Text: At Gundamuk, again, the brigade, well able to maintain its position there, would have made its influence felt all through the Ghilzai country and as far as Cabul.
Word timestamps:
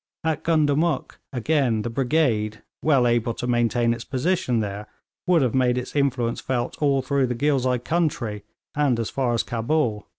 At 0.23 0.43
Gundamuk, 0.43 1.19
again, 1.31 1.83
the 1.83 1.89
brigade, 1.91 2.63
well 2.81 3.05
able 3.05 3.35
to 3.35 3.45
maintain 3.45 3.93
its 3.93 4.03
position 4.03 4.59
there, 4.59 4.87
would 5.27 5.43
have 5.43 5.53
made 5.53 5.77
its 5.77 5.95
influence 5.95 6.41
felt 6.41 6.75
all 6.81 7.03
through 7.03 7.27
the 7.27 7.35
Ghilzai 7.35 7.77
country 7.83 8.41
and 8.73 8.99
as 8.99 9.11
far 9.11 9.35
as 9.35 9.43
Cabul. 9.43 10.07